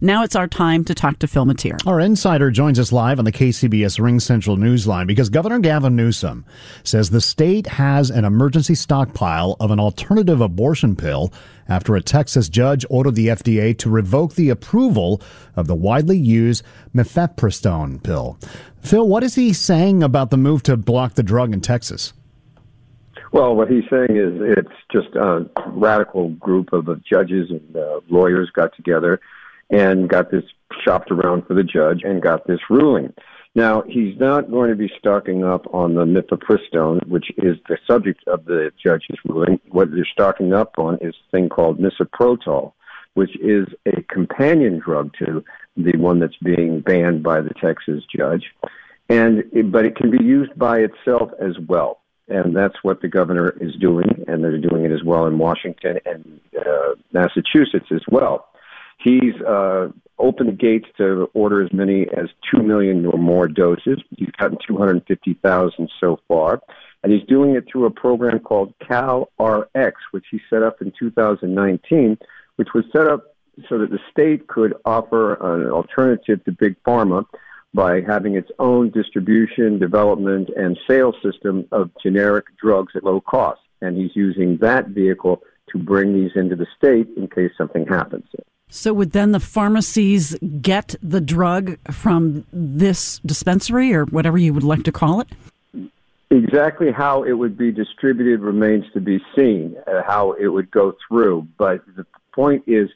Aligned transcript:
Now 0.00 0.22
it's 0.22 0.36
our 0.36 0.46
time 0.46 0.84
to 0.84 0.94
talk 0.94 1.18
to 1.18 1.26
Phil 1.26 1.44
Matier. 1.44 1.76
Our 1.84 1.98
insider 1.98 2.52
joins 2.52 2.78
us 2.78 2.92
live 2.92 3.18
on 3.18 3.24
the 3.24 3.32
KCBS 3.32 3.98
RingCentral 3.98 4.56
Newsline 4.56 5.08
because 5.08 5.28
Governor 5.28 5.58
Gavin 5.58 5.96
Newsom 5.96 6.44
says 6.84 7.10
the 7.10 7.20
state 7.20 7.66
has 7.66 8.08
an 8.08 8.24
emergency 8.24 8.76
stockpile 8.76 9.56
of 9.58 9.72
an 9.72 9.80
alternative 9.80 10.40
abortion 10.40 10.94
pill 10.94 11.32
after 11.68 11.96
a 11.96 12.00
Texas 12.00 12.48
judge 12.48 12.86
ordered 12.88 13.16
the 13.16 13.26
FDA 13.26 13.76
to 13.78 13.90
revoke 13.90 14.34
the 14.34 14.50
approval 14.50 15.20
of 15.56 15.66
the 15.66 15.74
widely 15.74 16.16
used 16.16 16.62
mifepristone 16.94 18.00
pill. 18.00 18.38
Phil, 18.80 19.08
what 19.08 19.24
is 19.24 19.34
he 19.34 19.52
saying 19.52 20.04
about 20.04 20.30
the 20.30 20.36
move 20.36 20.62
to 20.62 20.76
block 20.76 21.14
the 21.14 21.24
drug 21.24 21.52
in 21.52 21.60
Texas? 21.60 22.12
Well, 23.32 23.56
what 23.56 23.68
he's 23.68 23.84
saying 23.90 24.16
is 24.16 24.40
it's 24.56 24.68
just 24.92 25.16
a 25.16 25.44
radical 25.66 26.30
group 26.30 26.72
of 26.72 26.86
judges 27.04 27.50
and 27.50 27.76
uh, 27.76 28.00
lawyers 28.08 28.48
got 28.54 28.74
together 28.76 29.20
and 29.70 30.08
got 30.08 30.30
this 30.30 30.44
shopped 30.84 31.10
around 31.10 31.46
for 31.46 31.54
the 31.54 31.62
judge 31.62 32.02
and 32.04 32.22
got 32.22 32.46
this 32.46 32.60
ruling. 32.70 33.12
Now, 33.54 33.82
he's 33.82 34.18
not 34.18 34.50
going 34.50 34.70
to 34.70 34.76
be 34.76 34.90
stocking 34.98 35.44
up 35.44 35.66
on 35.74 35.94
the 35.94 36.04
mifepristone, 36.04 37.06
which 37.08 37.30
is 37.38 37.56
the 37.68 37.78
subject 37.86 38.22
of 38.26 38.44
the 38.44 38.70
judge's 38.82 39.18
ruling. 39.24 39.58
What 39.70 39.90
they're 39.90 40.06
stocking 40.12 40.52
up 40.52 40.78
on 40.78 40.98
is 41.00 41.14
a 41.14 41.30
thing 41.30 41.48
called 41.48 41.80
misoprostol, 41.80 42.72
which 43.14 43.36
is 43.40 43.66
a 43.86 44.02
companion 44.02 44.78
drug 44.78 45.12
to 45.18 45.44
the 45.76 45.96
one 45.96 46.20
that's 46.20 46.36
being 46.36 46.80
banned 46.80 47.22
by 47.22 47.40
the 47.40 47.54
Texas 47.60 48.04
judge. 48.14 48.44
And, 49.08 49.44
but 49.72 49.86
it 49.86 49.96
can 49.96 50.10
be 50.10 50.22
used 50.22 50.56
by 50.56 50.80
itself 50.80 51.30
as 51.40 51.58
well. 51.66 52.00
And 52.28 52.54
that's 52.54 52.76
what 52.82 53.00
the 53.00 53.08
governor 53.08 53.56
is 53.58 53.74
doing, 53.76 54.24
and 54.28 54.44
they're 54.44 54.58
doing 54.58 54.84
it 54.84 54.92
as 54.92 55.02
well 55.02 55.26
in 55.26 55.38
Washington 55.38 55.98
and 56.04 56.40
uh, 56.60 56.94
Massachusetts 57.12 57.86
as 57.90 58.02
well. 58.10 58.47
He's 59.08 59.40
uh, 59.40 59.88
opened 60.18 60.50
the 60.50 60.52
gates 60.52 60.86
to 60.98 61.30
order 61.32 61.64
as 61.64 61.72
many 61.72 62.02
as 62.14 62.28
2 62.54 62.62
million 62.62 63.06
or 63.06 63.18
more 63.18 63.48
doses. 63.48 64.02
He's 64.14 64.28
gotten 64.38 64.58
250,000 64.66 65.90
so 65.98 66.20
far. 66.28 66.60
And 67.02 67.10
he's 67.10 67.26
doing 67.26 67.54
it 67.54 67.64
through 67.70 67.86
a 67.86 67.90
program 67.90 68.40
called 68.40 68.74
CalRx, 68.80 69.92
which 70.10 70.26
he 70.30 70.40
set 70.50 70.62
up 70.62 70.82
in 70.82 70.92
2019, 70.98 72.18
which 72.56 72.68
was 72.74 72.84
set 72.94 73.08
up 73.08 73.34
so 73.70 73.78
that 73.78 73.90
the 73.90 73.98
state 74.10 74.46
could 74.46 74.74
offer 74.84 75.34
an 75.34 75.70
alternative 75.70 76.44
to 76.44 76.52
big 76.52 76.76
pharma 76.86 77.24
by 77.72 78.02
having 78.02 78.34
its 78.34 78.50
own 78.58 78.90
distribution, 78.90 79.78
development, 79.78 80.50
and 80.54 80.78
sales 80.86 81.14
system 81.22 81.66
of 81.72 81.90
generic 82.02 82.44
drugs 82.60 82.92
at 82.94 83.04
low 83.04 83.22
cost. 83.22 83.60
And 83.80 83.96
he's 83.96 84.14
using 84.14 84.58
that 84.58 84.88
vehicle 84.88 85.40
to 85.70 85.78
bring 85.78 86.12
these 86.12 86.32
into 86.34 86.56
the 86.56 86.66
state 86.76 87.08
in 87.16 87.26
case 87.28 87.52
something 87.56 87.86
happens. 87.86 88.26
So, 88.70 88.92
would 88.92 89.12
then 89.12 89.32
the 89.32 89.40
pharmacies 89.40 90.36
get 90.60 90.94
the 91.02 91.20
drug 91.20 91.78
from 91.90 92.44
this 92.52 93.18
dispensary 93.20 93.94
or 93.94 94.04
whatever 94.04 94.36
you 94.36 94.52
would 94.52 94.62
like 94.62 94.82
to 94.84 94.92
call 94.92 95.20
it? 95.20 95.28
Exactly 96.30 96.92
how 96.92 97.22
it 97.22 97.32
would 97.32 97.56
be 97.56 97.72
distributed 97.72 98.40
remains 98.40 98.84
to 98.92 99.00
be 99.00 99.18
seen, 99.34 99.74
uh, 99.86 100.02
how 100.06 100.32
it 100.32 100.48
would 100.48 100.70
go 100.70 100.94
through. 101.08 101.48
But 101.56 101.82
the 101.96 102.04
point 102.34 102.64
is, 102.66 102.90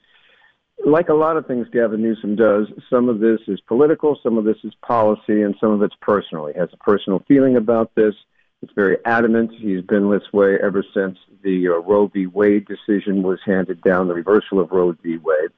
like 0.84 1.08
a 1.08 1.14
lot 1.14 1.38
of 1.38 1.46
things 1.46 1.66
Gavin 1.72 2.02
Newsom 2.02 2.36
does, 2.36 2.66
some 2.90 3.08
of 3.08 3.20
this 3.20 3.40
is 3.48 3.60
political, 3.60 4.18
some 4.22 4.36
of 4.36 4.44
this 4.44 4.58
is 4.64 4.74
policy, 4.86 5.40
and 5.40 5.54
some 5.58 5.70
of 5.70 5.82
it's 5.82 5.94
personal. 6.02 6.46
He 6.46 6.58
has 6.58 6.68
a 6.72 6.76
personal 6.76 7.20
feeling 7.26 7.56
about 7.56 7.94
this. 7.94 8.14
It's 8.62 8.72
very 8.74 8.96
adamant. 9.04 9.50
He's 9.58 9.82
been 9.82 10.08
this 10.10 10.32
way 10.32 10.56
ever 10.62 10.84
since 10.94 11.18
the 11.42 11.68
uh, 11.68 11.80
Roe 11.80 12.06
v. 12.06 12.26
Wade 12.26 12.66
decision 12.66 13.22
was 13.22 13.40
handed 13.44 13.82
down, 13.82 14.06
the 14.06 14.14
reversal 14.14 14.60
of 14.60 14.70
Roe 14.70 14.92
v. 15.02 15.18
Wade. 15.18 15.50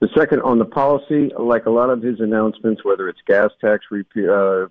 The 0.00 0.08
second, 0.16 0.40
on 0.42 0.58
the 0.58 0.64
policy, 0.64 1.30
like 1.38 1.66
a 1.66 1.70
lot 1.70 1.90
of 1.90 2.02
his 2.02 2.20
announcements, 2.20 2.84
whether 2.84 3.08
it's 3.08 3.20
gas 3.26 3.50
tax, 3.60 3.84
uh, 3.92 4.32
uh, 4.32 4.66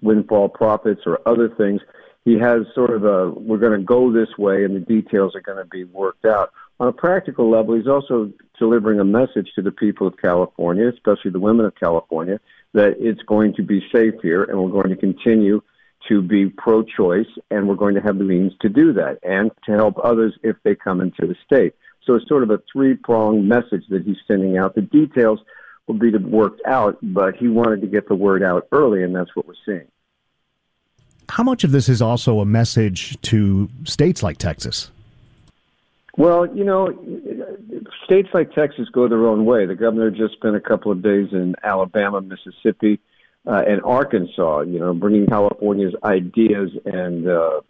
windfall 0.00 0.48
profits, 0.48 1.02
or 1.06 1.20
other 1.26 1.48
things, 1.50 1.82
he 2.24 2.38
has 2.38 2.62
sort 2.74 2.90
of 2.90 3.04
a 3.04 3.30
we're 3.30 3.58
going 3.58 3.78
to 3.78 3.84
go 3.84 4.12
this 4.12 4.36
way, 4.38 4.64
and 4.64 4.74
the 4.74 4.80
details 4.80 5.36
are 5.36 5.40
going 5.40 5.58
to 5.58 5.66
be 5.66 5.84
worked 5.84 6.24
out. 6.24 6.50
On 6.80 6.88
a 6.88 6.92
practical 6.92 7.50
level, 7.50 7.76
he's 7.76 7.86
also 7.86 8.32
delivering 8.58 9.00
a 9.00 9.04
message 9.04 9.50
to 9.54 9.62
the 9.62 9.70
people 9.70 10.06
of 10.06 10.16
California, 10.16 10.88
especially 10.88 11.30
the 11.30 11.38
women 11.38 11.66
of 11.66 11.74
California, 11.76 12.40
that 12.72 12.94
it's 12.98 13.22
going 13.22 13.54
to 13.54 13.62
be 13.62 13.84
safe 13.92 14.14
here, 14.22 14.44
and 14.44 14.58
we're 14.58 14.82
going 14.82 14.90
to 14.90 14.96
continue 14.96 15.60
to 16.08 16.22
be 16.22 16.46
pro-choice, 16.46 17.26
and 17.50 17.68
we're 17.68 17.74
going 17.74 17.94
to 17.94 18.00
have 18.00 18.18
the 18.18 18.24
means 18.24 18.52
to 18.60 18.68
do 18.68 18.92
that, 18.94 19.18
and 19.22 19.50
to 19.66 19.72
help 19.72 19.96
others 20.02 20.34
if 20.42 20.56
they 20.64 20.74
come 20.74 21.00
into 21.00 21.26
the 21.26 21.36
state. 21.44 21.74
So 22.04 22.14
it's 22.14 22.28
sort 22.28 22.42
of 22.42 22.50
a 22.50 22.60
three 22.72 22.94
pronged 22.94 23.48
message 23.48 23.84
that 23.90 24.02
he's 24.04 24.16
sending 24.26 24.58
out. 24.58 24.74
The 24.74 24.82
details 24.82 25.40
will 25.86 25.94
be 25.94 26.10
worked 26.16 26.60
out, 26.66 26.98
but 27.02 27.36
he 27.36 27.48
wanted 27.48 27.80
to 27.82 27.86
get 27.86 28.08
the 28.08 28.14
word 28.14 28.42
out 28.42 28.66
early, 28.72 29.02
and 29.02 29.14
that's 29.14 29.34
what 29.34 29.46
we're 29.46 29.54
seeing. 29.64 29.86
How 31.28 31.42
much 31.42 31.64
of 31.64 31.70
this 31.70 31.88
is 31.88 32.02
also 32.02 32.40
a 32.40 32.44
message 32.44 33.20
to 33.22 33.68
states 33.84 34.22
like 34.22 34.38
Texas? 34.38 34.90
Well, 36.16 36.46
you 36.54 36.64
know, 36.64 36.92
states 38.04 38.28
like 38.34 38.52
Texas 38.52 38.88
go 38.92 39.08
their 39.08 39.26
own 39.26 39.46
way. 39.46 39.64
The 39.64 39.74
governor 39.74 40.10
just 40.10 40.34
spent 40.34 40.56
a 40.56 40.60
couple 40.60 40.92
of 40.92 41.02
days 41.02 41.28
in 41.32 41.54
Alabama, 41.62 42.20
Mississippi, 42.20 43.00
uh, 43.46 43.62
and 43.66 43.82
Arkansas, 43.82 44.60
you 44.62 44.78
know, 44.78 44.94
bringing 44.94 45.26
California's 45.26 45.94
ideas 46.04 46.70
and 46.84 47.28
uh, 47.28 47.60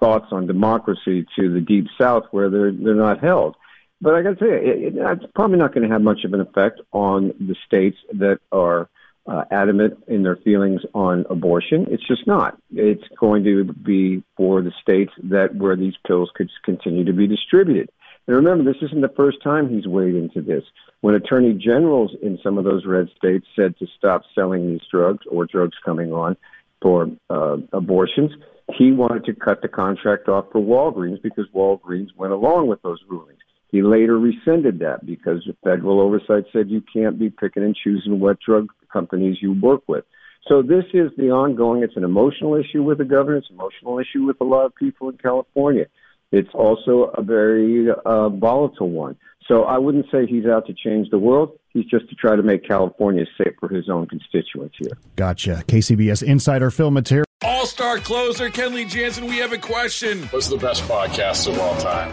thoughts 0.00 0.26
on 0.32 0.46
democracy 0.46 1.26
to 1.36 1.52
the 1.52 1.60
deep 1.60 1.86
south 2.00 2.24
where 2.30 2.50
they're 2.50 2.72
they're 2.72 2.94
not 2.94 3.20
held. 3.20 3.56
But 4.00 4.14
I 4.14 4.22
got 4.22 4.30
to 4.30 4.36
tell 4.36 4.48
you, 4.48 4.54
it, 4.54 4.64
it, 4.64 4.94
it's 4.96 5.32
probably 5.34 5.58
not 5.58 5.74
going 5.74 5.86
to 5.86 5.92
have 5.92 6.00
much 6.02 6.24
of 6.24 6.32
an 6.32 6.40
effect 6.40 6.80
on 6.92 7.34
the 7.38 7.54
states 7.66 7.98
that 8.14 8.38
are 8.50 8.88
uh, 9.26 9.44
adamant 9.50 10.02
in 10.08 10.22
their 10.22 10.36
feelings 10.36 10.80
on 10.94 11.26
abortion. 11.28 11.86
It's 11.90 12.06
just 12.06 12.26
not. 12.26 12.58
It's 12.74 13.04
going 13.18 13.44
to 13.44 13.64
be 13.64 14.22
for 14.36 14.62
the 14.62 14.72
states 14.80 15.12
that 15.24 15.54
where 15.54 15.76
these 15.76 15.94
pills 16.06 16.30
could 16.34 16.50
continue 16.64 17.04
to 17.04 17.12
be 17.12 17.26
distributed. 17.26 17.90
And 18.26 18.36
remember, 18.36 18.64
this 18.64 18.82
isn't 18.82 19.00
the 19.00 19.12
first 19.16 19.42
time 19.42 19.68
he's 19.68 19.86
weighed 19.86 20.14
into 20.14 20.40
this. 20.40 20.62
When 21.00 21.14
attorney 21.14 21.54
generals 21.54 22.14
in 22.22 22.38
some 22.42 22.58
of 22.58 22.64
those 22.64 22.86
red 22.86 23.08
states 23.16 23.46
said 23.56 23.76
to 23.78 23.86
stop 23.96 24.22
selling 24.34 24.68
these 24.68 24.86
drugs 24.90 25.24
or 25.30 25.46
drugs 25.46 25.76
coming 25.84 26.12
on 26.12 26.36
for 26.82 27.08
uh, 27.28 27.56
abortions, 27.72 28.30
he 28.78 28.92
wanted 28.92 29.24
to 29.24 29.34
cut 29.34 29.62
the 29.62 29.68
contract 29.68 30.28
off 30.28 30.46
for 30.52 30.60
Walgreens 30.60 31.20
because 31.22 31.46
Walgreens 31.54 32.08
went 32.16 32.32
along 32.32 32.68
with 32.68 32.82
those 32.82 33.00
rulings. 33.08 33.38
He 33.68 33.82
later 33.82 34.18
rescinded 34.18 34.80
that 34.80 35.06
because 35.06 35.44
the 35.46 35.56
federal 35.64 36.00
oversight 36.00 36.44
said 36.52 36.70
you 36.70 36.82
can't 36.92 37.18
be 37.18 37.30
picking 37.30 37.62
and 37.62 37.76
choosing 37.76 38.18
what 38.18 38.38
drug 38.40 38.68
companies 38.92 39.38
you 39.40 39.52
work 39.60 39.82
with. 39.86 40.04
So 40.48 40.62
this 40.62 40.84
is 40.92 41.10
the 41.16 41.30
ongoing. 41.30 41.82
It's 41.82 41.96
an 41.96 42.04
emotional 42.04 42.56
issue 42.56 42.82
with 42.82 42.98
the 42.98 43.04
governor. 43.04 43.36
It's 43.36 43.50
an 43.50 43.56
emotional 43.56 43.98
issue 43.98 44.24
with 44.24 44.40
a 44.40 44.44
lot 44.44 44.66
of 44.66 44.74
people 44.74 45.08
in 45.08 45.18
California. 45.18 45.86
It's 46.32 46.50
also 46.54 47.12
a 47.14 47.22
very 47.22 47.88
uh, 48.04 48.28
volatile 48.28 48.90
one. 48.90 49.16
So 49.46 49.64
I 49.64 49.78
wouldn't 49.78 50.06
say 50.12 50.26
he's 50.26 50.46
out 50.46 50.66
to 50.66 50.74
change 50.74 51.10
the 51.10 51.18
world. 51.18 51.58
He's 51.72 51.86
just 51.86 52.08
to 52.08 52.14
try 52.14 52.36
to 52.36 52.42
make 52.42 52.66
California 52.66 53.24
safe 53.36 53.54
for 53.58 53.68
his 53.68 53.88
own 53.88 54.06
constituents 54.06 54.76
here. 54.78 54.92
Gotcha. 55.16 55.64
KCBS 55.66 56.22
insider 56.22 56.70
Phil 56.70 56.90
Matier. 56.90 57.24
All 57.42 57.66
star 57.66 57.98
closer 57.98 58.48
Kenley 58.48 58.88
Jansen, 58.88 59.26
we 59.26 59.38
have 59.38 59.52
a 59.52 59.58
question. 59.58 60.22
What's 60.24 60.48
the 60.48 60.58
best 60.58 60.82
podcast 60.84 61.48
of 61.48 61.58
all 61.58 61.76
time? 61.76 62.12